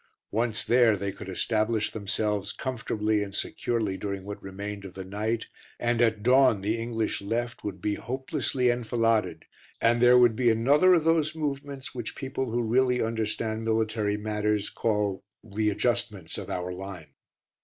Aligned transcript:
Once 0.31 0.65
there 0.65 0.97
they 0.97 1.11
could 1.11 1.29
establish 1.29 1.91
themselves 1.91 2.53
comfortably 2.53 3.21
and 3.21 3.35
securely 3.35 3.97
during 3.97 4.23
what 4.23 4.41
remained 4.41 4.83
of 4.83 4.95
the 4.95 5.03
night; 5.05 5.45
and 5.79 6.01
at 6.01 6.23
dawn 6.23 6.61
the 6.61 6.75
English 6.75 7.21
left 7.21 7.63
would 7.63 7.79
be 7.79 7.93
hopelessly 7.93 8.71
enfiladed 8.71 9.45
and 9.79 10.01
there 10.01 10.17
would 10.17 10.35
be 10.35 10.49
another 10.49 10.95
of 10.95 11.03
those 11.03 11.35
movements 11.35 11.93
which 11.93 12.15
people 12.15 12.49
who 12.49 12.63
really 12.63 12.99
understand 12.99 13.63
military 13.63 14.17
matters 14.17 14.71
call 14.71 15.23
"readjustments 15.43 16.35
of 16.39 16.49
our 16.49 16.73
line." 16.73 17.13